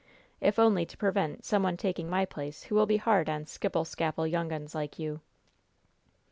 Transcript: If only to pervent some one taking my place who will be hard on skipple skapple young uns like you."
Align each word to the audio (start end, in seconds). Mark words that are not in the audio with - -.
If 0.39 0.57
only 0.57 0.83
to 0.87 0.97
pervent 0.97 1.45
some 1.45 1.61
one 1.61 1.77
taking 1.77 2.09
my 2.09 2.25
place 2.25 2.63
who 2.63 2.73
will 2.73 2.87
be 2.87 2.97
hard 2.97 3.29
on 3.29 3.45
skipple 3.45 3.85
skapple 3.85 4.25
young 4.27 4.51
uns 4.51 4.73
like 4.73 4.97
you." 4.97 5.21